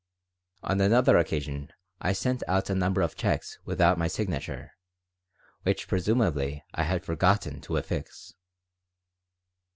On 0.63 0.81
another 0.81 1.15
occasion 1.17 1.71
I 2.01 2.13
sent 2.13 2.41
out 2.47 2.71
a 2.71 2.73
number 2.73 3.01
of 3.03 3.15
checks 3.15 3.59
without 3.65 3.99
my 3.99 4.07
signature, 4.07 4.71
which 5.61 5.87
presumably 5.87 6.63
I 6.73 6.85
had 6.85 7.05
forgotten 7.05 7.61
to 7.61 7.77
affix. 7.77 8.33